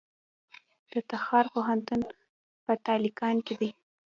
د 0.91 0.93
تخار 1.09 1.45
پوهنتون 1.53 1.99
په 2.65 2.71
تالقان 2.85 3.35
کې 3.45 3.55
دی 3.61 3.69